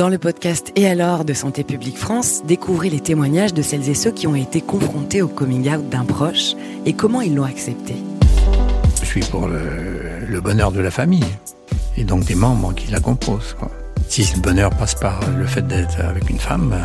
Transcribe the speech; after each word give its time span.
Dans 0.00 0.08
le 0.08 0.16
podcast 0.16 0.72
Et 0.76 0.88
alors 0.88 1.26
de 1.26 1.34
Santé 1.34 1.62
publique 1.62 1.98
France, 1.98 2.40
découvrez 2.46 2.88
les 2.88 3.00
témoignages 3.00 3.52
de 3.52 3.60
celles 3.60 3.90
et 3.90 3.94
ceux 3.94 4.10
qui 4.10 4.26
ont 4.26 4.34
été 4.34 4.62
confrontés 4.62 5.20
au 5.20 5.28
coming 5.28 5.70
out 5.70 5.86
d'un 5.90 6.06
proche 6.06 6.54
et 6.86 6.94
comment 6.94 7.20
ils 7.20 7.34
l'ont 7.34 7.44
accepté. 7.44 7.96
Je 9.02 9.04
suis 9.04 9.20
pour 9.20 9.46
le, 9.46 10.40
bonheur 10.40 10.72
de 10.72 10.80
la 10.80 10.90
famille 10.90 11.26
et 11.98 12.04
donc 12.04 12.24
des 12.24 12.34
membres 12.34 12.74
qui 12.74 12.90
la 12.90 13.00
composent. 13.00 13.54
Si 14.08 14.22
le 14.34 14.40
bonheur 14.40 14.70
passe 14.70 14.94
par 14.94 15.20
le 15.36 15.44
fait 15.44 15.68
d'être 15.68 16.00
avec 16.00 16.30
une 16.30 16.38
femme, 16.38 16.72
euh, 16.72 16.78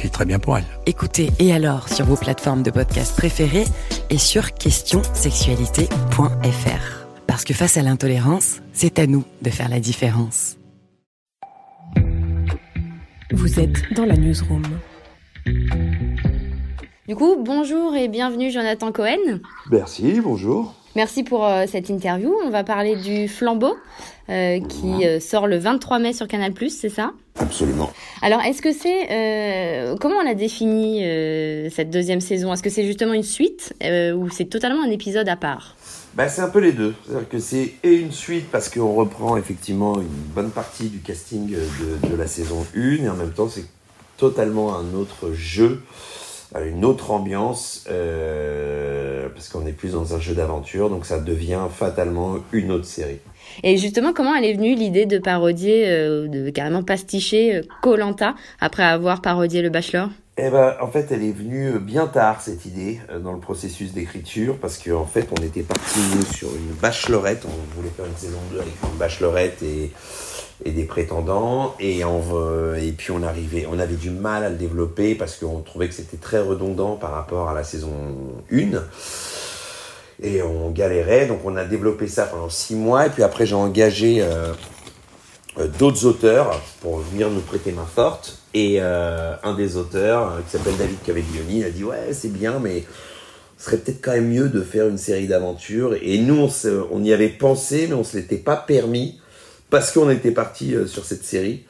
c'est 0.00 0.12
très 0.12 0.24
bien 0.24 0.38
pour 0.38 0.56
elle. 0.56 0.62
Écoutez 0.86 1.32
Et 1.40 1.52
alors 1.52 1.88
sur 1.88 2.04
vos 2.04 2.14
plateformes 2.14 2.62
de 2.62 2.70
podcast 2.70 3.16
préférées 3.16 3.66
et 4.10 4.18
sur 4.18 4.54
questionsexualité.fr. 4.54 7.06
Parce 7.26 7.42
que 7.42 7.52
face 7.52 7.76
à 7.76 7.82
l'intolérance, 7.82 8.60
c'est 8.72 9.00
à 9.00 9.08
nous 9.08 9.24
de 9.42 9.50
faire 9.50 9.68
la 9.68 9.80
différence. 9.80 10.59
Vous 13.32 13.60
êtes 13.60 13.92
dans 13.94 14.04
la 14.04 14.16
newsroom. 14.16 14.62
Du 17.06 17.14
coup, 17.14 17.36
bonjour 17.38 17.94
et 17.94 18.08
bienvenue 18.08 18.50
Jonathan 18.50 18.90
Cohen. 18.90 19.38
Merci, 19.70 20.20
bonjour. 20.20 20.74
Merci 20.96 21.22
pour 21.22 21.46
euh, 21.46 21.66
cette 21.68 21.90
interview. 21.90 22.34
On 22.44 22.50
va 22.50 22.64
parler 22.64 22.96
du 22.96 23.28
flambeau 23.28 23.76
euh, 24.30 24.58
qui 24.60 25.06
euh, 25.06 25.20
sort 25.20 25.46
le 25.46 25.58
23 25.58 26.00
mai 26.00 26.12
sur 26.12 26.26
Canal+, 26.26 26.52
c'est 26.70 26.88
ça? 26.88 27.12
Absolument. 27.38 27.90
Alors, 28.20 28.40
est-ce 28.40 28.62
que 28.62 28.72
c'est... 28.72 29.96
comment 30.00 30.16
on 30.16 30.28
a 30.28 30.34
défini 30.34 31.04
cette 31.70 31.90
deuxième 31.90 32.20
saison? 32.20 32.52
Est-ce 32.52 32.64
que 32.64 32.70
c'est 32.70 32.84
justement 32.84 33.12
une 33.12 33.22
suite 33.22 33.74
ou 33.80 34.28
c'est 34.28 34.46
totalement 34.46 34.82
un 34.82 34.90
épisode 34.90 35.28
à 35.28 35.36
part? 35.36 35.76
Bah, 36.14 36.28
c'est 36.28 36.42
un 36.42 36.48
peu 36.48 36.58
les 36.58 36.72
deux. 36.72 36.94
C'est-à-dire 37.04 37.28
que 37.28 37.38
c'est 37.38 37.74
et 37.82 37.94
une 37.94 38.12
suite 38.12 38.50
parce 38.50 38.68
qu'on 38.68 38.94
reprend 38.94 39.36
effectivement 39.36 40.00
une 40.00 40.08
bonne 40.34 40.50
partie 40.50 40.88
du 40.88 40.98
casting 40.98 41.50
de, 41.50 42.16
la 42.16 42.26
saison 42.26 42.66
1 42.76 43.04
et 43.04 43.08
en 43.08 43.14
même 43.14 43.32
temps 43.32 43.48
c'est 43.48 43.64
totalement 44.16 44.76
un 44.76 44.94
autre 44.94 45.32
jeu, 45.32 45.82
euh, 46.54 46.68
une 46.68 46.84
autre 46.84 47.10
ambiance 47.12 47.84
euh, 47.88 49.28
parce 49.34 49.48
qu'on 49.48 49.66
est 49.66 49.72
plus 49.72 49.92
dans 49.92 50.14
un 50.14 50.20
jeu 50.20 50.34
d'aventure 50.34 50.90
donc 50.90 51.06
ça 51.06 51.18
devient 51.18 51.66
fatalement 51.74 52.36
une 52.52 52.72
autre 52.72 52.84
série. 52.84 53.20
Et 53.62 53.78
justement, 53.78 54.12
comment 54.12 54.34
elle 54.34 54.44
est 54.44 54.52
venue 54.52 54.74
l'idée 54.74 55.06
de 55.06 55.18
parodier, 55.18 55.84
euh, 55.88 56.28
de 56.28 56.50
carrément 56.50 56.82
pasticher 56.82 57.62
Colanta 57.82 58.34
après 58.60 58.84
avoir 58.84 59.22
parodié 59.22 59.62
Le 59.62 59.70
Bachelor? 59.70 60.08
Eh 60.46 60.50
ben, 60.50 60.76
en 60.80 60.88
fait, 60.88 61.08
elle 61.10 61.24
est 61.24 61.32
venue 61.32 61.78
bien 61.78 62.06
tard, 62.06 62.40
cette 62.40 62.64
idée, 62.66 63.00
euh, 63.10 63.18
dans 63.18 63.32
le 63.32 63.40
processus 63.40 63.92
d'écriture, 63.92 64.58
parce 64.58 64.78
qu'en 64.78 65.00
en 65.00 65.06
fait, 65.06 65.28
on 65.38 65.42
était 65.42 65.62
parti, 65.62 66.00
sur 66.32 66.48
une 66.48 66.72
bachelorette. 66.80 67.44
On 67.46 67.76
voulait 67.76 67.90
faire 67.90 68.06
une 68.06 68.16
saison 68.16 68.38
2 68.52 68.60
avec 68.60 68.72
une 68.82 68.98
bachelorette 68.98 69.62
et, 69.62 69.92
des 70.64 70.84
prétendants. 70.84 71.74
Et, 71.80 72.04
on, 72.04 72.22
et 72.74 72.92
puis, 72.92 73.12
on, 73.12 73.22
arrivait, 73.22 73.66
on 73.70 73.78
avait 73.78 73.94
du 73.94 74.10
mal 74.10 74.44
à 74.44 74.50
le 74.50 74.56
développer 74.56 75.14
parce 75.14 75.36
qu'on 75.36 75.60
trouvait 75.60 75.88
que 75.88 75.94
c'était 75.94 76.18
très 76.18 76.40
redondant 76.40 76.96
par 76.96 77.12
rapport 77.12 77.48
à 77.48 77.54
la 77.54 77.64
saison 77.64 77.92
1. 78.52 78.82
Et 80.22 80.42
on 80.42 80.70
galérait, 80.70 81.26
donc 81.26 81.40
on 81.44 81.56
a 81.56 81.64
développé 81.64 82.06
ça 82.06 82.24
pendant 82.24 82.50
six 82.50 82.74
mois. 82.74 83.06
Et 83.06 83.10
puis 83.10 83.22
après, 83.22 83.46
j'ai 83.46 83.54
engagé 83.54 84.20
euh, 84.20 84.52
euh, 85.58 85.66
d'autres 85.78 86.04
auteurs 86.04 86.60
pour 86.80 86.98
venir 86.98 87.30
nous 87.30 87.40
prêter 87.40 87.72
main 87.72 87.86
forte. 87.86 88.39
Et 88.54 88.78
euh, 88.80 89.34
un 89.42 89.54
des 89.54 89.76
auteurs, 89.76 90.32
euh, 90.32 90.40
qui 90.42 90.50
s'appelle 90.50 90.76
David 90.76 91.02
Caveglioni, 91.04 91.64
a 91.64 91.70
dit 91.70 91.84
Ouais, 91.84 92.12
c'est 92.12 92.32
bien, 92.32 92.58
mais 92.58 92.84
ce 93.58 93.66
serait 93.66 93.76
peut-être 93.78 94.02
quand 94.02 94.12
même 94.12 94.28
mieux 94.28 94.48
de 94.48 94.62
faire 94.62 94.88
une 94.88 94.98
série 94.98 95.26
d'aventures. 95.26 95.94
Et 96.02 96.18
nous, 96.18 96.48
on, 96.90 97.04
y 97.04 97.12
avait 97.12 97.28
pensé, 97.28 97.86
mais 97.88 97.94
on 97.94 98.00
ne 98.00 98.04
se 98.04 98.16
l'était 98.16 98.36
pas 98.36 98.56
permis 98.56 99.20
parce 99.68 99.92
qu'on 99.92 100.10
était 100.10 100.32
parti 100.32 100.74
sur 100.86 101.04
cette 101.04 101.24
série. 101.24 101.64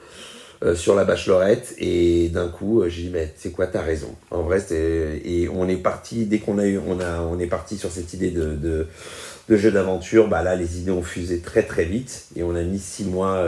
sur 0.74 0.94
la 0.94 1.04
bachelorette 1.04 1.74
et 1.78 2.28
d'un 2.28 2.48
coup 2.48 2.82
j'ai 2.86 3.04
dit 3.04 3.10
mais 3.10 3.32
c'est 3.36 3.50
quoi 3.50 3.66
t'as 3.66 3.80
raison? 3.80 4.14
En 4.30 4.42
vrai 4.42 4.60
et 4.70 5.48
on 5.48 5.66
est 5.68 5.76
parti 5.76 6.26
dès 6.26 6.38
qu'on 6.38 6.58
a 6.58 6.66
eu 6.66 6.78
on 6.78 7.00
a 7.00 7.20
on 7.22 7.38
est 7.38 7.46
parti 7.46 7.78
sur 7.78 7.90
cette 7.90 8.12
idée 8.12 8.30
de, 8.30 8.54
de, 8.54 8.86
de 9.48 9.56
jeu 9.56 9.70
d'aventure 9.70 10.28
bah 10.28 10.42
là 10.42 10.56
les 10.56 10.78
idées 10.78 10.90
ont 10.90 11.02
fusé 11.02 11.40
très 11.40 11.62
très 11.62 11.84
vite 11.84 12.26
et 12.36 12.42
on 12.42 12.54
a 12.54 12.62
mis 12.62 12.78
six 12.78 13.04
mois 13.04 13.42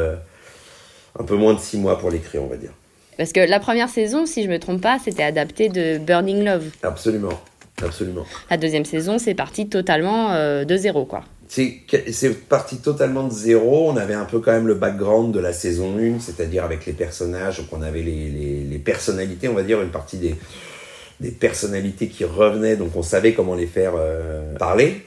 un 1.18 1.24
peu 1.24 1.36
moins 1.36 1.54
de 1.54 1.60
six 1.60 1.78
mois 1.78 1.98
pour 1.98 2.10
l'écrire, 2.10 2.42
on 2.42 2.48
va 2.48 2.56
dire. 2.56 2.72
Parce 3.16 3.32
que 3.32 3.40
la 3.40 3.60
première 3.60 3.88
saison, 3.88 4.26
si 4.26 4.42
je 4.42 4.48
me 4.48 4.58
trompe 4.58 4.80
pas, 4.80 4.98
c'était 5.02 5.22
adapté 5.22 5.68
de 5.68 5.98
Burning 5.98 6.44
Love. 6.44 6.64
Absolument, 6.82 7.40
absolument. 7.82 8.24
La 8.50 8.56
deuxième 8.56 8.84
saison, 8.84 9.18
c'est 9.18 9.34
parti 9.34 9.68
totalement 9.68 10.32
euh, 10.32 10.64
de 10.64 10.76
zéro, 10.76 11.04
quoi. 11.04 11.24
C'est 11.48 12.48
parti 12.48 12.78
totalement 12.78 13.24
de 13.24 13.32
zéro. 13.32 13.90
On 13.90 13.96
avait 13.98 14.14
un 14.14 14.24
peu 14.24 14.40
quand 14.40 14.52
même 14.52 14.66
le 14.66 14.74
background 14.74 15.34
de 15.34 15.38
la 15.38 15.52
saison 15.52 15.98
1, 15.98 16.18
c'est-à-dire 16.18 16.64
avec 16.64 16.86
les 16.86 16.94
personnages. 16.94 17.58
Donc 17.58 17.66
on 17.72 17.82
avait 17.82 18.00
les, 18.00 18.30
les, 18.30 18.64
les, 18.64 18.78
personnalités, 18.78 19.48
on 19.48 19.54
va 19.54 19.62
dire, 19.62 19.82
une 19.82 19.90
partie 19.90 20.16
des, 20.16 20.34
des 21.20 21.30
personnalités 21.30 22.08
qui 22.08 22.24
revenaient. 22.24 22.76
Donc 22.76 22.96
on 22.96 23.02
savait 23.02 23.34
comment 23.34 23.54
les 23.54 23.66
faire 23.66 23.92
euh, 23.96 24.54
parler 24.54 25.02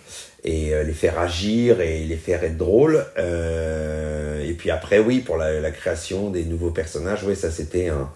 et 0.46 0.74
euh, 0.74 0.84
les 0.84 0.94
faire 0.94 1.20
agir 1.20 1.82
et 1.82 2.06
les 2.06 2.16
faire 2.16 2.44
être 2.44 2.56
drôles. 2.56 3.04
Euh, 3.18 4.46
et 4.46 4.54
puis 4.54 4.70
après, 4.70 5.00
oui, 5.00 5.20
pour 5.20 5.38
la, 5.38 5.72
création 5.72 6.30
des 6.30 6.46
nouveaux 6.46 6.70
personnages, 6.70 7.24
oui, 7.24 7.36
ça 7.36 7.50
c'était 7.52 7.90
un, 7.90 8.10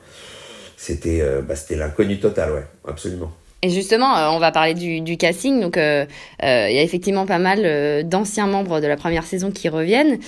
c'était, 0.78 1.22
euh, 1.22 1.42
bah, 1.42 1.56
c'était 1.56 1.76
l'inconnu 1.76 2.20
total, 2.20 2.52
ouais, 2.52 2.66
absolument. 2.88 3.34
Et 3.62 3.70
justement, 3.70 4.18
euh, 4.18 4.30
on 4.30 4.40
va 4.40 4.52
parler 4.52 4.74
du, 4.74 5.02
du 5.02 5.18
casting. 5.18 5.60
Donc, 5.60 5.78
euh, 5.78 6.06
euh, 6.44 6.68
il 6.70 6.76
y 6.76 6.80
a 6.80 6.82
effectivement 6.82 7.26
pas 7.26 7.40
mal 7.40 8.06
d'anciens 8.06 8.48
membres 8.48 8.80
de 8.80 8.88
la 8.88 8.96
première 8.96 9.26
saison 9.26 9.52
qui 9.52 9.68
reviennent. 9.68 10.20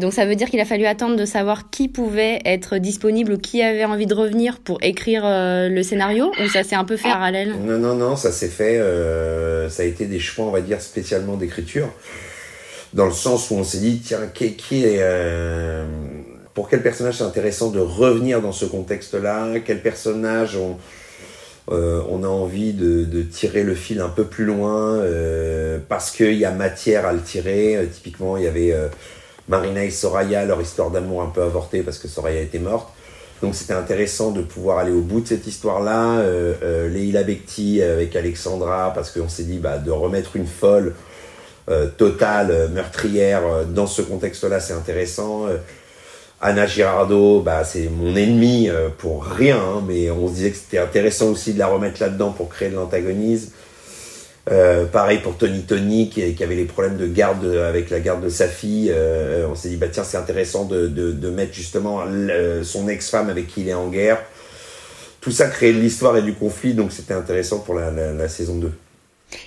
donc, 0.00 0.12
ça 0.12 0.26
veut 0.26 0.34
dire 0.34 0.50
qu'il 0.50 0.60
a 0.60 0.64
fallu 0.64 0.84
attendre 0.84 1.16
de 1.16 1.24
savoir 1.24 1.70
qui 1.70 1.88
pouvait 1.88 2.40
être 2.44 2.78
disponible 2.78 3.32
ou 3.32 3.38
qui 3.38 3.62
avait 3.62 3.84
envie 3.84 4.06
de 4.06 4.14
revenir 4.14 4.58
pour 4.58 4.78
écrire 4.82 5.22
le 5.24 5.82
scénario. 5.82 6.32
Ou 6.42 6.48
ça 6.48 6.62
s'est 6.62 6.74
un 6.74 6.84
peu 6.84 6.96
fait 6.96 7.08
parallèle 7.08 7.54
Non, 7.64 7.78
non, 7.78 7.94
non, 7.94 8.16
ça 8.16 8.32
s'est 8.32 8.48
fait. 8.48 8.78
ça 9.70 9.82
a 9.82 9.86
été 9.86 10.06
des 10.06 10.20
choix, 10.20 10.46
on 10.46 10.50
va 10.50 10.60
dire, 10.60 10.80
spécialement 10.80 11.36
d'écriture, 11.36 11.88
dans 12.92 13.06
le 13.06 13.12
sens 13.12 13.50
où 13.50 13.54
on 13.54 13.64
s'est 13.64 13.78
dit, 13.78 14.00
tiens, 14.04 14.28
qui, 14.32 14.54
qui 14.54 14.84
est 14.84 15.02
pour 16.52 16.68
quel 16.68 16.82
personnage 16.82 17.16
c'est 17.16 17.24
intéressant 17.24 17.70
de 17.70 17.80
revenir 17.80 18.42
dans 18.42 18.52
ce 18.52 18.66
contexte-là? 18.66 19.54
Quel 19.64 19.80
personnage 19.80 20.56
on 20.56 20.76
euh, 21.70 22.02
on 22.10 22.24
a 22.24 22.28
envie 22.28 22.72
de, 22.72 23.22
tirer 23.22 23.62
le 23.62 23.74
fil 23.74 24.00
un 24.00 24.08
peu 24.08 24.24
plus 24.24 24.44
loin 24.44 24.96
euh, 24.96 25.78
parce 25.88 26.10
qu'il 26.10 26.34
y 26.34 26.44
a 26.44 26.50
matière 26.50 27.06
à 27.06 27.12
le 27.12 27.20
tirer. 27.20 27.76
Euh, 27.76 27.86
typiquement, 27.86 28.36
il 28.36 28.44
y 28.44 28.46
avait 28.46 28.74
Marina 29.48 29.84
et 29.84 29.90
Soraya, 29.90 30.44
leur 30.44 30.60
histoire 30.60 30.90
d'amour 30.90 31.22
un 31.22 31.28
peu 31.28 31.42
avortée 31.42 31.82
parce 31.82 31.98
que 31.98 32.08
Soraya 32.08 32.40
était 32.40 32.58
morte. 32.58 32.88
Donc 33.42 33.54
c'était 33.56 33.74
intéressant 33.74 34.30
de 34.30 34.40
pouvoir 34.40 34.78
aller 34.78 34.92
au 34.92 35.00
bout 35.00 35.20
de 35.20 35.26
cette 35.26 35.46
histoire-là. 35.48 36.24
Leila 36.88 37.24
Bekti 37.24 37.82
avec 37.82 38.14
Alexandra 38.14 38.92
parce 38.94 39.10
qu'on 39.10 39.28
s'est 39.28 39.42
dit 39.42 39.58
bah, 39.58 39.78
de 39.78 39.90
remettre 39.90 40.36
une 40.36 40.46
folle 40.46 40.94
totale, 41.96 42.70
meurtrière 42.72 43.42
dans 43.66 43.88
ce 43.88 44.02
contexte-là, 44.02 44.60
c'est 44.60 44.74
intéressant. 44.74 45.46
Anna 46.44 46.66
Girardot, 46.66 47.40
bah, 47.40 47.62
c'est 47.62 47.88
mon 47.88 48.16
ennemi 48.16 48.68
euh, 48.68 48.88
pour 48.98 49.24
rien, 49.24 49.58
hein, 49.58 49.84
mais 49.86 50.10
on 50.10 50.26
se 50.26 50.34
disait 50.34 50.50
que 50.50 50.56
c'était 50.56 50.78
intéressant 50.78 51.28
aussi 51.28 51.54
de 51.54 51.58
la 51.60 51.68
remettre 51.68 52.02
là-dedans 52.02 52.32
pour 52.32 52.48
créer 52.48 52.68
de 52.68 52.74
l'antagonisme. 52.74 53.52
Euh, 54.50 54.86
pareil 54.86 55.20
pour 55.20 55.36
Tony 55.36 55.62
Tony 55.62 56.10
qui, 56.10 56.20
avait 56.42 56.56
les 56.56 56.64
problèmes 56.64 56.96
de 56.96 57.06
garde 57.06 57.44
avec 57.44 57.90
la 57.90 58.00
garde 58.00 58.24
de 58.24 58.28
sa 58.28 58.48
fille. 58.48 58.90
Euh, 58.92 59.46
on 59.48 59.54
s'est 59.54 59.68
dit 59.68 59.76
bah 59.76 59.86
tiens 59.86 60.02
c'est 60.02 60.16
intéressant 60.16 60.64
de, 60.64 61.30
mettre 61.30 61.54
justement 61.54 62.02
son 62.64 62.88
ex-femme 62.88 63.30
avec 63.30 63.46
qui 63.46 63.60
il 63.60 63.68
est 63.68 63.74
en 63.74 63.86
guerre. 63.86 64.18
Tout 65.20 65.30
ça 65.30 65.46
crée 65.46 65.72
de 65.72 65.78
l'histoire 65.78 66.16
et 66.16 66.22
du 66.22 66.34
conflit 66.34 66.74
donc 66.74 66.90
c'était 66.90 67.14
intéressant 67.14 67.60
pour 67.60 67.76
la, 67.76 67.92
la, 67.92 68.12
la 68.12 68.28
saison 68.28 68.56
2. 68.56 68.72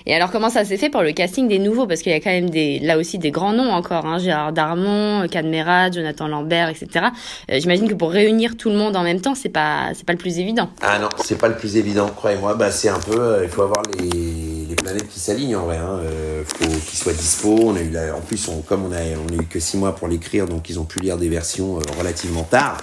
Et 0.06 0.14
alors, 0.14 0.30
comment 0.30 0.50
ça 0.50 0.64
s'est 0.64 0.76
fait 0.76 0.90
pour 0.90 1.02
le 1.02 1.12
casting 1.12 1.48
des 1.48 1.58
nouveaux? 1.58 1.86
Parce 1.86 2.02
qu'il 2.02 2.12
y 2.12 2.14
a 2.14 2.20
quand 2.20 2.30
même 2.30 2.50
des, 2.50 2.78
là 2.80 2.98
aussi 2.98 3.18
des 3.18 3.30
grands 3.30 3.52
noms 3.52 3.70
encore, 3.72 4.06
hein, 4.06 4.18
Gérard 4.18 4.52
Darmon, 4.52 5.26
Cadmerat, 5.28 5.90
Jonathan 5.90 6.28
Lambert, 6.28 6.68
etc. 6.68 7.06
Euh, 7.50 7.58
j'imagine 7.60 7.88
que 7.88 7.94
pour 7.94 8.10
réunir 8.10 8.56
tout 8.56 8.70
le 8.70 8.76
monde 8.76 8.96
en 8.96 9.02
même 9.02 9.20
temps, 9.20 9.34
c'est 9.34 9.48
pas, 9.48 9.90
c'est 9.94 10.04
pas 10.04 10.12
le 10.12 10.18
plus 10.18 10.38
évident. 10.38 10.70
Ah 10.82 10.98
non, 10.98 11.08
c'est 11.24 11.38
pas 11.38 11.48
le 11.48 11.56
plus 11.56 11.76
évident, 11.76 12.08
croyez-moi. 12.08 12.54
Bah, 12.54 12.70
c'est 12.70 12.88
un 12.88 13.00
peu, 13.00 13.18
euh, 13.18 13.44
il 13.44 13.48
faut 13.48 13.62
avoir 13.62 13.82
les, 13.98 14.66
les 14.68 14.74
planètes 14.74 15.08
qui 15.08 15.20
s'alignent 15.20 15.56
en 15.56 15.64
vrai. 15.66 15.76
Hein. 15.76 16.00
Euh, 16.04 16.42
faut 16.46 16.64
qu'ils 16.64 16.98
soient 16.98 17.12
dispo. 17.12 17.56
On 17.60 17.76
a 17.76 17.80
eu 17.80 17.96
en 18.10 18.20
plus, 18.20 18.48
on, 18.48 18.62
comme 18.62 18.84
on 18.84 18.92
a, 18.92 18.98
on 18.98 19.38
a 19.38 19.42
eu 19.42 19.46
que 19.46 19.60
six 19.60 19.76
mois 19.76 19.94
pour 19.94 20.08
l'écrire, 20.08 20.46
donc 20.46 20.68
ils 20.70 20.78
ont 20.78 20.84
pu 20.84 21.00
lire 21.00 21.16
des 21.16 21.28
versions 21.28 21.78
relativement 21.98 22.42
tard. 22.42 22.78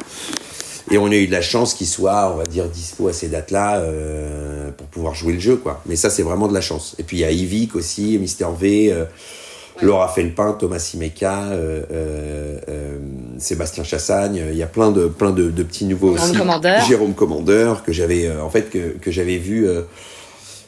Et 0.93 0.97
on 0.99 1.07
a 1.07 1.15
eu 1.15 1.25
de 1.25 1.31
la 1.31 1.41
chance 1.41 1.73
qu'il 1.73 1.87
soit, 1.87 2.31
on 2.31 2.37
va 2.37 2.43
dire, 2.43 2.69
dispo 2.69 3.07
à 3.07 3.13
ces 3.13 3.27
dates-là 3.27 3.77
euh, 3.77 4.69
pour 4.77 4.85
pouvoir 4.85 5.15
jouer 5.15 5.33
le 5.33 5.39
jeu, 5.39 5.55
quoi. 5.55 5.81
Mais 5.87 5.95
ça, 5.95 6.11
c'est 6.11 6.21
vraiment 6.21 6.47
de 6.47 6.53
la 6.53 6.61
chance. 6.61 6.95
Et 6.99 7.03
puis 7.03 7.17
il 7.17 7.19
y 7.21 7.23
a 7.23 7.31
Yvick 7.31 7.75
aussi, 7.75 8.19
Mister 8.19 8.45
V, 8.55 8.91
euh, 8.91 9.05
Laura 9.81 10.07
Felpin, 10.07 10.51
Thomas 10.53 10.77
Simeka, 10.77 11.45
euh, 11.45 12.59
Sébastien 13.39 13.83
Chassagne. 13.83 14.45
Il 14.51 14.55
y 14.55 14.61
a 14.61 14.67
plein 14.67 14.91
de 14.91 15.07
plein 15.07 15.31
de, 15.31 15.49
de 15.49 15.63
petits 15.63 15.85
nouveaux 15.85 16.15
Jérôme 16.15 16.29
aussi. 16.29 16.37
Commandeur. 16.37 16.85
Jérôme 16.85 17.15
Commandeur 17.15 17.83
que 17.83 17.91
j'avais 17.91 18.29
en 18.29 18.51
fait 18.51 18.69
que, 18.69 18.95
que 19.01 19.09
j'avais 19.09 19.39
vu. 19.39 19.67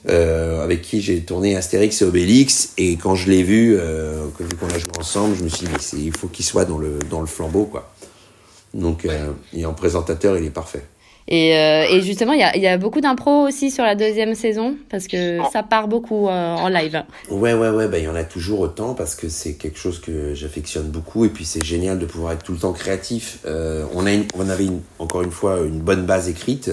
avec 0.08 0.82
qui 0.82 1.02
j'ai 1.02 1.22
tourné 1.22 1.56
Astérix 1.56 2.02
et 2.02 2.06
Obélix 2.06 2.74
et 2.80 2.96
quand 2.96 3.14
je 3.14 3.30
l'ai 3.30 3.44
vu, 3.44 3.76
vu 3.76 4.56
qu'on 4.60 4.74
a 4.74 4.80
joué 4.80 4.92
ensemble, 5.00 5.36
je 5.36 5.44
me 5.44 5.50
suis 5.50 5.68
dit 5.68 5.72
mais 5.72 6.00
il 6.02 6.18
faut 6.18 6.28
qu'il 6.28 6.46
soit 6.46 6.66
dans 6.66 6.80
le 6.80 6.98
dans 7.12 7.22
le 7.22 7.28
flambeau 7.28 7.66
quoi. 7.66 7.92
Donc, 8.76 9.08
et 9.54 9.66
en 9.66 9.74
présentateur, 9.74 10.38
il 10.38 10.46
est 10.46 10.52
parfait. 10.52 10.84
Et, 11.28 11.58
euh, 11.58 11.86
et, 11.90 12.02
justement, 12.02 12.34
il 12.34 12.40
y 12.40 12.44
a, 12.44 12.56
y 12.56 12.68
a, 12.68 12.78
beaucoup 12.78 13.02
d'impro 13.02 13.48
aussi 13.48 13.72
sur 13.72 13.84
la 13.84 13.96
deuxième 13.96 14.36
saison, 14.36 14.76
parce 14.90 15.08
que 15.08 15.40
ça 15.52 15.64
part 15.64 15.88
beaucoup 15.88 16.28
euh, 16.28 16.56
en 16.56 16.70
live. 16.70 17.04
Ouais, 17.32 17.54
ouais, 17.54 17.70
ouais, 17.70 17.88
bah, 17.88 17.98
il 17.98 18.06
y 18.06 18.08
en 18.08 18.16
a 18.16 18.24
toujours 18.24 18.60
autant, 18.60 18.94
parce 18.94 19.16
que 19.16 19.28
c'est 19.28 19.54
quelque 19.54 19.80
chose 19.80 20.00
que 20.00 20.36
j'affectionne 20.36 20.90
beaucoup, 20.90 21.26
et 21.26 21.30
puis 21.30 21.44
c'est 21.44 21.66
génial 21.66 21.98
de 21.98 22.06
pouvoir 22.06 22.34
être 22.34 22.44
tout 22.44 22.52
le 22.52 22.60
temps 22.60 22.74
créatif. 22.74 23.40
Euh, 23.46 23.86
on, 23.96 24.06
a 24.06 24.12
on 24.36 24.50
avait 24.50 24.68
encore 25.00 25.24
une 25.24 25.32
fois 25.32 25.62
une 25.62 25.80
bonne 25.80 26.06
base 26.06 26.30
écrite, 26.30 26.70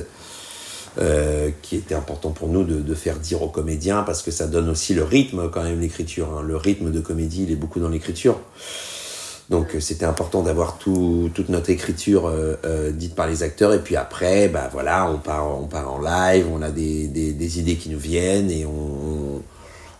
euh, 0.99 1.49
qui 1.63 1.77
était 1.77 1.95
important 1.95 2.33
pour 2.33 2.49
nous 2.49 2.65
de, 2.65 2.79
de, 2.81 2.95
faire 2.95 3.17
dire 3.17 3.41
aux 3.43 3.49
comédiens, 3.49 4.03
parce 4.03 4.21
que 4.21 4.31
ça 4.31 4.47
donne 4.47 4.69
aussi 4.69 4.93
le 4.93 5.03
rythme 5.03 5.49
quand 5.51 5.63
même, 5.63 5.81
l'écriture. 5.81 6.29
Hein. 6.37 6.43
Le 6.43 6.59
rythme 6.59 6.91
de 6.91 7.01
comédie, 7.01 7.45
il 7.45 7.53
est 7.53 7.57
beaucoup 7.57 7.81
dans 7.81 7.89
l'écriture. 7.89 8.39
Donc 9.53 9.75
euh, 9.75 9.81
c'était 9.81 10.07
important 10.07 10.43
d'avoir 10.43 10.79
tout, 10.79 11.31
toute 11.35 11.51
notre 11.51 11.69
écriture 11.69 12.27
euh, 12.27 12.55
euh, 12.65 12.91
dite 12.91 13.15
par 13.15 13.27
les 13.27 13.43
acteurs 13.43 13.75
et 13.75 13.81
puis 13.81 13.97
après, 13.97 14.49
bah 14.49 14.71
voilà, 14.73 15.11
on 15.13 15.19
part, 15.19 15.61
on 15.61 15.67
part 15.67 15.93
en 15.93 16.01
live, 16.01 16.47
on 16.51 16.63
a 16.63 16.71
des, 16.71 17.07
des, 17.07 17.61
idées 17.61 17.77
qui 17.77 17.91
nous 17.91 17.99
viennent 17.99 18.51
et 18.51 18.65
on, 18.65 19.43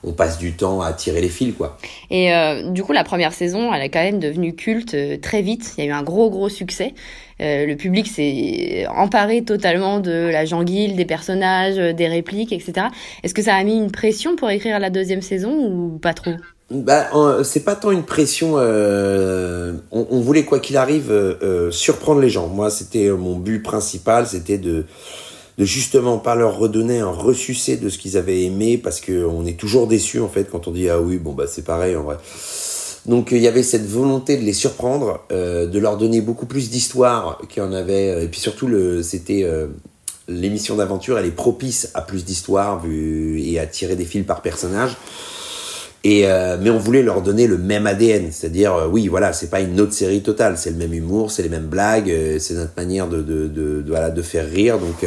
on, 0.05 0.13
passe 0.13 0.39
du 0.39 0.55
temps 0.55 0.81
à 0.81 0.95
tirer 0.95 1.21
les 1.21 1.29
fils 1.29 1.55
quoi. 1.55 1.77
Et 2.11 2.33
du 2.71 2.83
coup 2.83 2.93
la 2.93 3.05
première 3.05 3.35
saison, 3.35 3.75
elle 3.75 3.83
est 3.83 3.91
quand 3.91 4.03
même 4.03 4.21
devenue 4.21 4.55
culte 4.55 4.97
très 5.21 5.43
vite. 5.43 5.75
Il 5.77 5.85
y 5.85 5.87
a 5.87 5.91
eu 5.91 5.93
un 5.93 6.03
gros 6.03 6.31
gros 6.31 6.49
succès. 6.49 6.95
Le 7.39 7.75
public 7.75 8.07
s'est 8.07 8.87
emparé 8.89 9.43
totalement 9.43 10.01
de 10.01 10.31
la 10.33 10.47
janguille, 10.47 10.95
des 10.95 11.05
personnages, 11.05 11.77
des 11.77 12.09
répliques, 12.09 12.53
etc. 12.53 12.87
Est-ce 13.23 13.35
que 13.35 13.43
ça 13.43 13.55
a 13.55 13.63
mis 13.65 13.77
une 13.77 13.91
pression 13.91 14.35
pour 14.35 14.49
écrire 14.49 14.79
la 14.79 14.89
deuxième 14.89 15.23
saison 15.23 15.53
ou 15.53 15.99
pas 15.99 16.15
trop? 16.15 16.33
Bah, 16.73 17.09
c'est 17.45 17.65
pas 17.65 17.77
tant 17.77 17.91
une 17.91 18.05
pression. 18.05 18.55
Euh, 18.57 19.75
on, 19.91 20.21
voulait 20.21 20.45
quoi 20.45 20.59
qu'il 20.59 20.77
arrive 20.77 21.11
euh, 21.11 21.35
euh 21.43 21.71
surprendre 21.71 22.21
les 22.21 22.31
gens. 22.31 22.49
Moi, 22.49 22.71
c'était 22.71 23.09
mon 23.11 23.37
but 23.37 23.63
principal, 23.63 24.27
c'était 24.27 24.59
de, 24.59 24.85
de 25.59 25.65
justement 25.65 26.19
pas 26.19 26.35
leur 26.35 26.59
redonner 26.59 27.01
un 27.01 27.11
ressucé 27.11 27.77
de 27.77 27.89
ce 27.89 27.99
qu'ils 27.99 28.17
avaient 28.17 28.43
aimé, 28.43 28.79
parce 28.79 29.01
que 29.01 29.25
on 29.25 29.45
est 29.47 29.59
toujours 29.59 29.87
déçu 29.87 30.21
en 30.21 30.29
fait 30.29 30.51
quand 30.51 30.69
on 30.69 30.71
dit 30.71 30.89
ah 30.89 31.01
oui 31.01 31.19
bon 31.19 31.33
bah 31.33 31.45
c'est 31.47 31.65
pareil 31.65 31.97
en 31.97 32.03
vrai. 32.03 32.17
Donc 33.07 33.31
il 33.33 33.39
y 33.39 33.49
avait 33.49 33.65
cette 33.65 33.87
volonté 33.87 34.37
de 34.37 34.43
les 34.43 34.53
surprendre, 34.53 35.21
de 35.31 35.79
leur 35.79 35.97
donner 35.97 36.21
beaucoup 36.21 36.47
plus 36.47 36.71
d'histoire 36.71 37.41
qu'il 37.49 37.63
y 37.63 37.67
en 37.67 37.73
avait, 37.73 38.25
et 38.25 38.29
puis 38.29 38.41
surtout 38.41 38.69
le 38.69 39.03
c'était 39.03 39.45
l'émission 40.29 40.77
d'aventure, 40.77 41.19
elle 41.19 41.27
est 41.27 41.31
propice 41.31 41.91
à 41.95 42.03
plus 42.03 42.25
d'histoire 42.25 42.81
et 42.87 43.59
à 43.59 43.67
tirer 43.67 43.97
des 43.97 44.05
fils 44.05 44.25
par 44.25 44.41
personnage. 44.41 44.97
Et 46.05 46.27
euh, 46.27 46.57
mais 46.61 46.71
on 46.71 46.79
voulait 46.79 47.03
leur 47.03 47.23
donner 47.23 47.47
le 47.47 47.59
même 47.59 47.87
ADN, 47.87 48.33
c'est-à-dire 48.33 48.75
euh, 48.75 48.89
oui 48.89 49.07
voilà 49.07 49.33
c'est 49.33 49.51
pas 49.51 49.61
une 49.61 49.81
autre 49.81 49.93
série 49.93 50.21
totale, 50.21 50.59
c'est 50.59 50.71
le 50.71 50.77
même 50.77 50.93
humour, 50.93 51.31
c'est 51.31 51.45
les 51.45 51.49
mêmes 51.49 51.67
blagues, 51.67 52.11
euh, 52.11 52.41
c'est 52.41 52.55
notre 52.55 52.73
manière 52.77 53.07
de 53.07 53.23
de, 53.23 53.47
de, 53.47 53.83
de, 53.83 53.85
voilà 53.87 54.11
de 54.11 54.21
faire 54.21 54.49
rire 54.49 54.79
donc 54.79 55.07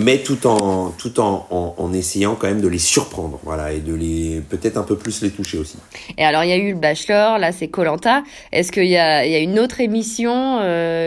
mais 0.00 0.18
tout 0.18 0.46
en 0.46 0.90
tout 0.90 1.18
en, 1.18 1.48
en, 1.50 1.74
en, 1.76 1.92
essayant 1.92 2.36
quand 2.36 2.46
même 2.46 2.60
de 2.60 2.68
les 2.68 2.78
surprendre 2.78 3.40
voilà 3.42 3.72
et 3.72 3.80
de 3.80 3.92
les 3.92 4.40
peut-être 4.48 4.76
un 4.76 4.84
peu 4.84 4.94
plus 4.94 5.22
les 5.22 5.30
toucher 5.30 5.58
aussi. 5.58 5.78
Et 6.16 6.24
alors 6.24 6.44
il 6.44 6.50
y 6.50 6.52
a 6.52 6.56
eu 6.56 6.74
le 6.74 6.78
Bachelor, 6.78 7.38
là 7.38 7.50
c'est 7.50 7.66
Colanta. 7.66 8.22
Est-ce 8.52 8.70
qu'il 8.70 8.86
y 8.86 8.96
a 8.96 9.26
il 9.26 9.32
y 9.32 9.34
a 9.34 9.40
une 9.40 9.58
autre 9.58 9.80
émission 9.80 10.58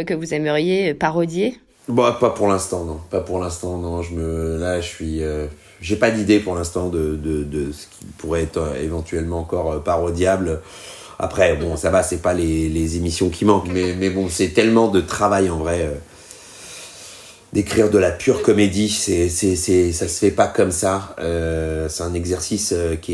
que 0.06 0.13
vous 0.13 0.33
aimeriez 0.33 0.94
parodier? 0.94 1.57
Bah 1.88 2.18
pas 2.19 2.31
pour 2.31 2.50
l'instant 2.50 2.83
non, 2.83 3.00
pas 3.10 3.22
pour 3.22 3.40
l'instant 3.40 3.78
non, 3.78 4.01
je 4.01 4.13
me 4.13 4.57
là 4.57 4.81
je 4.81 4.88
suis 4.88 5.22
j'ai 5.81 5.95
pas 5.95 6.12
d'idée 6.12 6.39
pour 6.39 6.56
l'instant 6.56 6.89
de, 6.89 7.15
de, 7.15 7.44
de, 7.44 7.71
ce 7.71 7.85
qui 7.88 8.06
pourrait 8.18 8.44
être 8.44 8.57
euh, 8.57 8.83
éventuellement 8.83 9.39
encore 9.39 9.74
euh, 9.74 9.79
parodiable. 9.79 10.62
Après, 11.19 11.56
bon, 11.56 11.77
ça 11.77 11.89
va, 11.89 12.03
c'est 12.03 12.21
pas 12.21 12.33
les, 12.33 12.69
les, 12.69 12.95
émissions 12.97 13.29
qui 13.29 13.45
manquent, 13.45 13.69
mais, 13.71 13.95
mais 13.97 14.09
bon, 14.09 14.27
c'est 14.29 14.50
tellement 14.50 14.88
de 14.88 15.01
travail 15.01 15.50
en 15.50 15.57
vrai. 15.57 15.81
Euh, 15.83 15.95
d'écrire 17.53 17.89
de 17.89 17.97
la 17.97 18.12
pure 18.12 18.44
comédie, 18.44 18.89
c'est, 18.89 19.29
c'est, 19.29 19.56
c'est, 19.56 19.94
ça 19.94 20.07
se 20.07 20.19
fait 20.19 20.31
pas 20.31 20.47
comme 20.47 20.71
ça. 20.71 21.15
Euh, 21.19 21.88
c'est 21.89 22.03
un 22.03 22.13
exercice 22.13 22.73
qui 23.01 23.13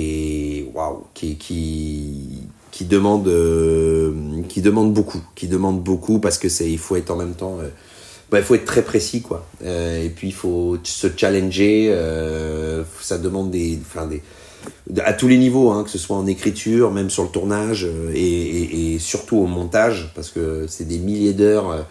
est, 0.59 0.71
waouh, 0.74 1.06
qui, 1.13 1.38
qui, 1.38 2.42
qui 2.71 2.86
demande, 2.86 3.27
euh, 3.27 4.12
qui 4.50 4.62
demande 4.62 4.94
beaucoup, 4.94 5.21
qui 5.36 5.48
demande 5.48 5.81
beaucoup 5.81 6.19
parce 6.19 6.39
que 6.39 6.50
c'est, 6.50 6.69
il 6.69 6.80
faut 6.80 6.95
être 6.95 7.12
en 7.12 7.16
même 7.16 7.36
temps 7.36 7.57
bah, 7.57 7.66
il 8.39 8.44
faut 8.44 8.56
être 8.56 8.65
très 8.65 8.81
précis 8.81 9.21
quoi. 9.21 9.45
Euh, 9.63 10.03
et 10.03 10.09
puis 10.09 10.30
il 10.30 10.33
faut 10.33 10.77
se 10.83 11.07
challenger. 11.15 11.89
Euh, 11.91 12.83
ça 13.01 13.18
demande 13.18 13.51
des, 13.51 13.80
enfin 13.81 14.07
des, 14.07 14.21
à 15.01 15.13
tous 15.13 15.27
les 15.27 15.38
niveaux, 15.38 15.71
hein, 15.71 15.83
que 15.83 15.89
ce 15.89 15.97
soit 15.97 16.15
en 16.15 16.25
écriture, 16.25 16.91
même 16.91 17.09
sur 17.09 17.24
le 17.24 17.30
tournage 17.30 17.85
euh, 17.85 18.12
et, 18.15 18.97
surtout 19.00 19.38
au 19.38 19.47
montage, 19.47 20.12
parce 20.15 20.30
que 20.30 20.65
c'est 20.68 20.88
des 20.88 21.00
milliers 21.00 21.33
d'heures 21.33 21.85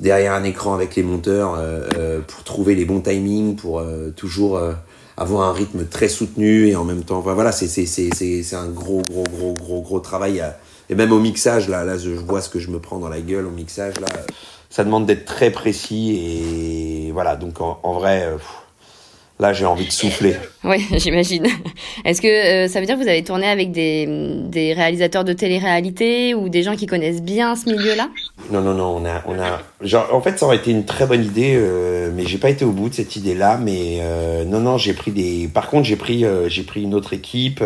derrière 0.00 0.34
un 0.34 0.44
écran 0.44 0.74
avec 0.74 0.96
les 0.96 1.02
monteurs 1.02 1.58
pour 2.26 2.44
trouver 2.44 2.74
les 2.74 2.84
bons 2.84 3.00
timings, 3.00 3.56
pour 3.56 3.82
toujours 4.16 4.60
avoir 5.16 5.48
un 5.48 5.52
rythme 5.52 5.86
très 5.86 6.08
soutenu 6.08 6.66
et 6.66 6.76
en 6.76 6.84
même 6.84 7.02
temps, 7.04 7.18
enfin, 7.18 7.32
voilà, 7.32 7.52
c'est 7.52 7.68
c'est 7.68 7.86
c'est 7.86 8.10
c'est 8.10 8.56
un 8.56 8.68
gros 8.68 9.00
gros 9.08 9.24
gros 9.24 9.54
gros 9.54 9.80
gros 9.80 10.00
travail. 10.00 10.42
et 10.90 10.94
même 10.94 11.12
au 11.12 11.20
mixage 11.20 11.68
là, 11.68 11.84
là 11.84 11.96
je 11.96 12.10
vois 12.10 12.42
ce 12.42 12.50
que 12.50 12.58
je 12.58 12.70
me 12.70 12.78
prends 12.78 12.98
dans 12.98 13.08
la 13.08 13.20
gueule 13.20 13.46
au 13.46 13.50
mixage 13.50 13.98
là 14.00 14.08
ça 14.76 14.84
demande 14.84 15.06
d'être 15.06 15.24
très 15.24 15.50
précis 15.50 17.06
et 17.08 17.10
voilà. 17.10 17.34
Donc 17.36 17.62
en, 17.62 17.80
en 17.82 17.94
vrai, 17.94 18.24
euh, 18.26 18.36
là 19.40 19.54
j'ai 19.54 19.64
envie 19.64 19.86
de 19.86 19.90
souffler. 19.90 20.36
Oui, 20.64 20.84
j'imagine. 20.98 21.46
Est-ce 22.04 22.20
que 22.20 22.26
euh, 22.26 22.68
ça 22.68 22.80
veut 22.80 22.84
dire 22.84 22.98
que 22.98 23.02
vous 23.02 23.08
avez 23.08 23.24
tourné 23.24 23.46
avec 23.46 23.72
des, 23.72 24.06
des 24.50 24.74
réalisateurs 24.74 25.24
de 25.24 25.32
télé-réalité 25.32 26.34
ou 26.34 26.50
des 26.50 26.62
gens 26.62 26.76
qui 26.76 26.84
connaissent 26.84 27.22
bien 27.22 27.56
ce 27.56 27.70
milieu-là? 27.70 28.10
Non, 28.50 28.60
non, 28.60 28.74
non. 28.74 28.96
On 29.00 29.06
a, 29.06 29.22
on 29.26 29.40
a. 29.40 29.62
Genre, 29.80 30.12
en 30.12 30.20
fait, 30.20 30.38
ça 30.38 30.44
aurait 30.44 30.56
été 30.56 30.72
une 30.72 30.84
très 30.84 31.06
bonne 31.06 31.24
idée, 31.24 31.54
euh, 31.56 32.10
mais 32.14 32.26
j'ai 32.26 32.36
pas 32.36 32.50
été 32.50 32.66
au 32.66 32.72
bout 32.72 32.90
de 32.90 32.94
cette 32.94 33.16
idée-là. 33.16 33.58
Mais 33.62 34.00
euh, 34.02 34.44
non, 34.44 34.60
non, 34.60 34.76
j'ai 34.76 34.92
pris 34.92 35.10
des. 35.10 35.48
Par 35.48 35.70
contre, 35.70 35.84
j'ai 35.84 35.96
pris, 35.96 36.24
j'ai 36.48 36.62
pris 36.64 36.82
une 36.82 36.92
autre 36.92 37.14
équipe. 37.14 37.62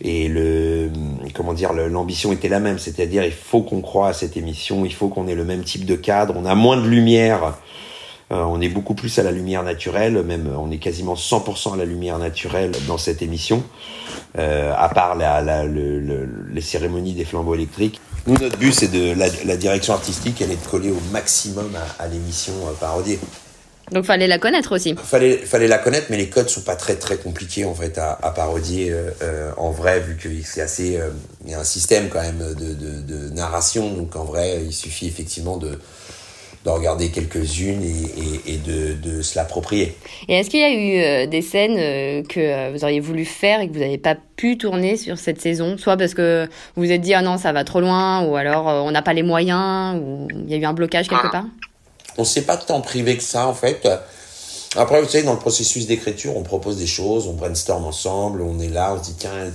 Et 0.00 0.28
le, 0.28 0.90
comment 1.34 1.54
dire, 1.54 1.72
l'ambition 1.72 2.32
était 2.32 2.48
la 2.48 2.60
même, 2.60 2.78
c'est-à-dire 2.78 3.24
il 3.24 3.32
faut 3.32 3.62
qu'on 3.62 3.80
croit 3.80 4.08
à 4.08 4.12
cette 4.12 4.36
émission, 4.36 4.84
il 4.84 4.94
faut 4.94 5.08
qu'on 5.08 5.26
ait 5.26 5.34
le 5.34 5.44
même 5.44 5.64
type 5.64 5.84
de 5.84 5.96
cadre, 5.96 6.34
on 6.36 6.44
a 6.44 6.54
moins 6.54 6.76
de 6.76 6.86
lumière, 6.86 7.54
euh, 8.30 8.42
on 8.42 8.60
est 8.60 8.68
beaucoup 8.68 8.94
plus 8.94 9.18
à 9.18 9.24
la 9.24 9.32
lumière 9.32 9.64
naturelle, 9.64 10.22
même 10.22 10.48
on 10.56 10.70
est 10.70 10.78
quasiment 10.78 11.14
100% 11.14 11.74
à 11.74 11.76
la 11.76 11.84
lumière 11.84 12.18
naturelle 12.18 12.72
dans 12.86 12.98
cette 12.98 13.22
émission, 13.22 13.64
euh, 14.38 14.72
à 14.76 14.88
part 14.88 15.16
la, 15.16 15.40
la, 15.40 15.64
le, 15.64 15.98
le, 15.98 16.28
les 16.52 16.60
cérémonies 16.60 17.14
des 17.14 17.24
flambeaux 17.24 17.54
électriques. 17.54 18.00
Nous, 18.28 18.36
notre 18.38 18.58
but, 18.58 18.72
c'est 18.72 18.92
de 18.92 19.18
la, 19.18 19.26
la, 19.46 19.56
direction 19.56 19.94
artistique, 19.94 20.40
elle 20.40 20.52
est 20.52 20.62
de 20.62 20.70
coller 20.70 20.90
au 20.90 21.00
maximum 21.10 21.70
à, 21.74 22.02
à 22.02 22.06
l'émission 22.06 22.52
euh, 22.68 22.72
parodiée. 22.78 23.18
Donc 23.92 24.04
fallait 24.04 24.26
la 24.26 24.38
connaître 24.38 24.74
aussi. 24.74 24.94
Fallait 25.02 25.36
fallait 25.36 25.68
la 25.68 25.78
connaître, 25.78 26.06
mais 26.10 26.16
les 26.16 26.28
codes 26.28 26.48
sont 26.48 26.62
pas 26.62 26.76
très 26.76 26.96
très 26.96 27.16
compliqués 27.16 27.64
en 27.64 27.74
fait 27.74 27.98
à, 27.98 28.18
à 28.22 28.30
parodier 28.30 28.90
euh, 28.90 29.10
euh, 29.22 29.50
en 29.56 29.70
vrai 29.70 30.00
vu 30.00 30.16
que 30.16 30.28
c'est 30.44 30.60
assez 30.60 30.96
euh, 30.96 31.10
il 31.44 31.52
y 31.52 31.54
a 31.54 31.60
un 31.60 31.64
système 31.64 32.08
quand 32.08 32.20
même 32.20 32.38
de, 32.38 32.74
de, 32.74 33.00
de, 33.00 33.30
narration 33.30 33.92
donc 33.92 34.16
en 34.16 34.24
vrai 34.24 34.60
il 34.64 34.72
suffit 34.72 35.06
effectivement 35.06 35.56
de 35.56 35.78
de 36.64 36.70
regarder 36.70 37.10
quelques-unes 37.10 37.82
et, 37.82 38.50
et, 38.50 38.54
et, 38.54 38.56
de, 38.58 38.94
de 38.94 39.22
se 39.22 39.38
l'approprier. 39.38 39.94
Et 40.28 40.34
est-ce 40.34 40.50
qu'il 40.50 40.58
y 40.58 40.64
a 40.64 40.72
eu 40.72 41.00
euh, 41.00 41.26
des 41.26 41.40
scènes 41.40 41.76
euh, 41.78 42.22
que 42.24 42.72
vous 42.72 42.82
auriez 42.82 42.98
voulu 42.98 43.24
faire 43.24 43.60
et 43.60 43.68
que 43.68 43.72
vous 43.72 43.78
n'avez 43.78 43.96
pas 43.96 44.16
pu 44.36 44.58
tourner 44.58 44.96
sur 44.96 45.18
cette 45.18 45.40
saison? 45.40 45.78
Soit 45.78 45.96
parce 45.96 46.14
que 46.14 46.48
vous 46.74 46.82
vous 46.84 46.90
êtes 46.92 47.00
dit 47.00 47.14
ah 47.14 47.22
non 47.22 47.38
ça 47.38 47.52
va 47.52 47.62
trop 47.62 47.80
loin 47.80 48.24
ou 48.24 48.36
alors 48.36 48.66
on 48.66 48.90
n'a 48.90 49.02
pas 49.02 49.12
les 49.12 49.22
moyens 49.22 50.00
ou 50.02 50.26
il 50.32 50.50
y 50.50 50.54
a 50.54 50.56
eu 50.56 50.64
un 50.64 50.72
blocage 50.72 51.08
quelque 51.08 51.30
part? 51.30 51.44
On 52.18 52.22
ne 52.22 52.26
s'est 52.26 52.42
pas 52.42 52.56
tant 52.56 52.80
privé 52.80 53.16
que 53.16 53.22
ça, 53.22 53.46
en 53.46 53.54
fait. 53.54 53.88
Après, 54.76 55.00
vous 55.00 55.08
savez, 55.08 55.24
dans 55.24 55.32
le 55.32 55.38
processus 55.38 55.86
d'écriture, 55.86 56.36
on 56.36 56.42
propose 56.42 56.76
des 56.76 56.86
choses, 56.86 57.26
on 57.26 57.32
brainstorm 57.32 57.86
ensemble, 57.86 58.42
on 58.42 58.60
est 58.60 58.68
là, 58.68 58.94
on 58.94 59.02
se 59.02 59.08
dit, 59.08 59.16
tiens, 59.18 59.50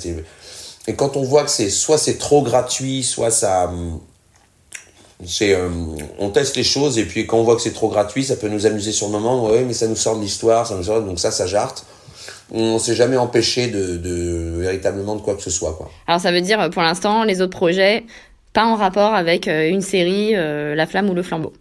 et 0.87 0.95
quand 0.95 1.15
on 1.15 1.23
voit 1.23 1.43
que 1.43 1.51
c'est 1.51 1.69
soit 1.69 1.97
c'est 1.97 2.17
trop 2.17 2.41
gratuit, 2.41 3.03
soit 3.03 3.31
ça. 3.31 3.71
C'est, 5.25 5.53
euh, 5.53 5.69
on 6.19 6.31
teste 6.31 6.57
les 6.57 6.65
choses, 6.65 6.97
et 6.97 7.05
puis 7.05 7.25
quand 7.25 7.37
on 7.37 7.43
voit 7.43 7.55
que 7.55 7.61
c'est 7.61 7.73
trop 7.73 7.87
gratuit, 7.87 8.25
ça 8.25 8.35
peut 8.35 8.49
nous 8.49 8.65
amuser 8.65 8.91
sur 8.91 9.07
le 9.07 9.13
moment, 9.13 9.45
ouais, 9.45 9.63
mais 9.63 9.73
ça 9.73 9.87
nous 9.87 9.95
sort 9.95 10.17
de 10.17 10.21
l'histoire, 10.21 10.67
ça 10.67 10.75
nous 10.75 10.83
sort, 10.83 11.01
donc 11.01 11.19
ça, 11.19 11.31
ça 11.31 11.45
jarte 11.47 11.85
on 12.51 12.77
s'est 12.77 12.93
jamais 12.93 13.17
empêché 13.17 13.67
de, 13.67 14.59
véritablement 14.59 15.15
de 15.15 15.21
quoi 15.21 15.35
que 15.35 15.41
ce 15.41 15.49
soit. 15.49 15.77
Alors 16.07 16.21
ça 16.21 16.31
veut 16.31 16.41
dire 16.41 16.69
pour 16.69 16.83
l'instant 16.83 17.23
les 17.23 17.41
autres 17.41 17.57
projets 17.57 18.03
pas 18.53 18.65
en 18.65 18.75
rapport 18.75 19.15
avec 19.15 19.47
euh, 19.47 19.67
une 19.67 19.81
série 19.81 20.35
euh, 20.35 20.75
La 20.75 20.85
Flamme 20.85 21.09
ou 21.09 21.15
Le 21.15 21.23
Flambeau. 21.23 21.53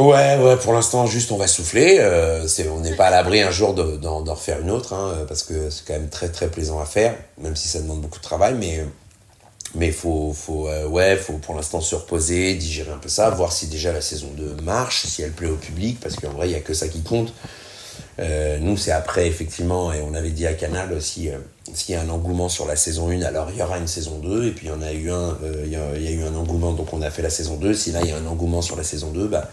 Ouais, 0.00 0.38
ouais, 0.38 0.56
pour 0.56 0.72
l'instant, 0.72 1.06
juste 1.06 1.30
on 1.30 1.36
va 1.36 1.46
souffler. 1.46 1.98
Euh, 2.00 2.46
on 2.74 2.80
n'est 2.80 2.96
pas 2.96 3.08
à 3.08 3.10
l'abri 3.10 3.42
un 3.42 3.50
jour 3.50 3.74
de, 3.74 3.98
d'en, 3.98 4.24
refaire 4.24 4.60
une 4.60 4.70
autre, 4.70 4.94
hein, 4.94 5.26
parce 5.28 5.42
que 5.42 5.68
c'est 5.68 5.84
quand 5.86 5.92
même 5.92 6.08
très 6.08 6.30
très 6.30 6.48
plaisant 6.48 6.80
à 6.80 6.86
faire, 6.86 7.14
même 7.36 7.54
si 7.54 7.68
ça 7.68 7.82
demande 7.82 8.00
beaucoup 8.00 8.18
de 8.18 8.24
travail. 8.24 8.54
Mais 8.58 8.82
mais 9.74 9.92
faut 9.92 10.32
faut 10.32 10.68
euh, 10.68 11.16
faut 11.18 11.34
pour 11.34 11.54
l'instant 11.54 11.82
se 11.82 11.94
reposer, 11.94 12.54
digérer 12.54 12.92
un 12.92 12.96
peu 12.96 13.10
ça, 13.10 13.28
voir 13.28 13.52
si 13.52 13.66
déjà 13.66 13.92
la 13.92 14.00
saison 14.00 14.28
2 14.38 14.62
marche, 14.62 15.04
si 15.04 15.20
elle 15.20 15.32
plaît 15.32 15.50
au 15.50 15.56
public, 15.56 16.00
parce 16.00 16.16
qu'en 16.16 16.30
vrai 16.30 16.48
il 16.48 16.52
y 16.52 16.56
a 16.56 16.60
que 16.60 16.72
ça 16.72 16.88
qui 16.88 17.02
compte. 17.02 17.34
Euh, 18.20 18.58
nous, 18.60 18.76
c'est 18.76 18.92
après, 18.92 19.26
effectivement, 19.26 19.92
et 19.92 20.02
on 20.02 20.14
avait 20.14 20.30
dit 20.30 20.46
à 20.46 20.52
Canal 20.52 20.92
aussi, 20.92 21.30
euh, 21.30 21.38
s'il 21.72 21.94
y 21.94 21.98
a 21.98 22.02
un 22.02 22.08
engouement 22.10 22.50
sur 22.50 22.66
la 22.66 22.76
saison 22.76 23.08
1, 23.08 23.22
alors 23.22 23.48
il 23.50 23.58
y 23.58 23.62
aura 23.62 23.78
une 23.78 23.86
saison 23.86 24.18
2, 24.18 24.46
et 24.46 24.50
puis 24.50 24.66
il 24.66 24.68
y 24.68 24.72
en 24.72 24.82
a 24.82 24.92
eu 24.92 25.10
un, 25.10 25.38
euh, 25.42 25.62
il, 25.64 25.72
y 25.72 25.76
a, 25.76 25.80
il, 25.96 26.02
y 26.02 26.08
a, 26.08 26.10
eu 26.10 26.22
un 26.24 26.34
engouement, 26.34 26.72
donc 26.72 26.92
on 26.92 27.00
a 27.00 27.10
fait 27.10 27.22
la 27.22 27.30
saison 27.30 27.56
2. 27.56 27.72
Si 27.72 27.92
là, 27.92 28.00
il 28.02 28.10
y 28.10 28.12
a 28.12 28.16
un 28.16 28.26
engouement 28.26 28.60
sur 28.60 28.76
la 28.76 28.82
saison 28.82 29.10
2, 29.10 29.26
bah, 29.26 29.48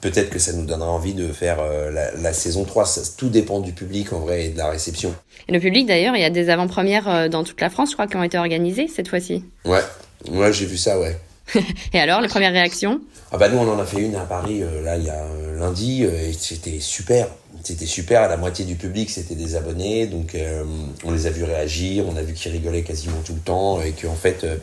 peut-être 0.00 0.30
que 0.30 0.40
ça 0.40 0.52
nous 0.52 0.66
donnera 0.66 0.90
envie 0.90 1.14
de 1.14 1.28
faire 1.28 1.58
euh, 1.60 1.92
la, 1.92 2.10
la, 2.16 2.32
saison 2.32 2.64
3. 2.64 2.84
Ça, 2.84 3.02
tout 3.16 3.28
dépend 3.28 3.60
du 3.60 3.72
public, 3.72 4.12
en 4.12 4.20
vrai, 4.20 4.46
et 4.46 4.48
de 4.48 4.58
la 4.58 4.70
réception. 4.70 5.14
Et 5.46 5.52
le 5.52 5.60
public, 5.60 5.86
d'ailleurs, 5.86 6.16
il 6.16 6.22
y 6.22 6.24
a 6.24 6.30
des 6.30 6.50
avant-premières 6.50 7.30
dans 7.30 7.44
toute 7.44 7.60
la 7.60 7.70
France, 7.70 7.90
je 7.90 7.94
crois, 7.94 8.08
qui 8.08 8.16
ont 8.16 8.24
été 8.24 8.38
organisées 8.38 8.88
cette 8.88 9.06
fois-ci. 9.06 9.44
Ouais, 9.64 9.84
ouais 10.28 10.52
j'ai 10.52 10.66
vu 10.66 10.76
ça, 10.76 10.98
ouais. 10.98 11.16
et 11.92 12.00
alors, 12.00 12.20
les 12.20 12.28
premières 12.28 12.52
réactions? 12.52 13.00
Ah 13.30 13.38
bah 13.38 13.48
nous, 13.48 13.58
on 13.58 13.72
en 13.72 13.78
a 13.78 13.86
fait 13.86 14.00
une 14.00 14.16
à 14.16 14.24
Paris, 14.24 14.62
là, 14.84 14.96
il 14.96 15.04
y 15.04 15.10
a 15.10 15.24
lundi, 15.56 16.02
et 16.02 16.32
c'était 16.32 16.80
super 16.80 17.28
c'était 17.62 17.86
super. 17.86 18.28
La 18.28 18.36
moitié 18.36 18.64
du 18.64 18.76
public, 18.76 19.10
c'était 19.10 19.34
des 19.34 19.56
abonnés. 19.56 20.06
Donc, 20.06 20.34
euh, 20.34 20.64
on 21.04 21.10
les 21.10 21.26
a 21.26 21.30
vus 21.30 21.44
réagir. 21.44 22.06
On 22.08 22.16
a 22.16 22.22
vu 22.22 22.34
qu'ils 22.34 22.52
rigolaient 22.52 22.82
quasiment 22.82 23.20
tout 23.24 23.34
le 23.34 23.40
temps. 23.40 23.80
Et 23.82 23.92
qu'en 23.92 24.14
fait, 24.14 24.44
euh, 24.44 24.56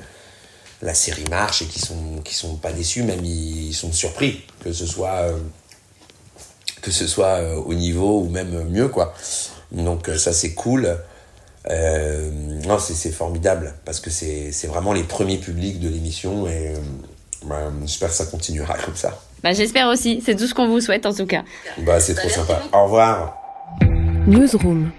la 0.81 0.93
série 0.93 1.25
marche 1.29 1.61
et 1.61 1.65
qu'ils 1.65 1.83
sont, 1.83 2.23
sont 2.29 2.55
pas 2.55 2.71
déçus. 2.71 3.03
Même 3.03 3.23
ils, 3.23 3.73
sont 3.73 3.91
surpris 3.91 4.43
que 4.63 4.71
ce 4.73 4.85
soit, 4.85 5.31
euh, 7.31 7.55
au 7.55 7.73
niveau 7.73 8.21
ou 8.21 8.29
même 8.29 8.69
mieux, 8.69 8.87
quoi. 8.87 9.13
Donc, 9.71 10.09
ça, 10.17 10.33
c'est 10.33 10.53
cool. 10.53 10.97
non, 11.69 12.79
c'est 12.79 13.11
formidable 13.11 13.75
parce 13.85 13.99
que 13.99 14.09
c'est 14.09 14.67
vraiment 14.67 14.93
les 14.93 15.03
premiers 15.03 15.37
publics 15.37 15.79
de 15.79 15.89
l'émission. 15.89 16.47
Et 16.47 16.73
bah, 17.45 17.71
j'espère 17.81 18.09
que 18.09 18.15
ça 18.15 18.25
continuera 18.25 18.77
comme 18.77 18.95
ça. 18.95 19.19
Bah, 19.43 19.53
J'espère 19.53 19.87
aussi, 19.87 20.21
c'est 20.25 20.35
tout 20.35 20.47
ce 20.47 20.53
qu'on 20.53 20.67
vous 20.67 20.81
souhaite 20.81 21.05
en 21.05 21.13
tout 21.13 21.25
cas. 21.25 21.43
Bah, 21.79 21.99
c'est 21.99 22.15
trop 22.15 22.29
sympa. 22.29 22.61
Au 22.73 22.83
revoir. 22.85 23.37
Newsroom. 24.27 24.91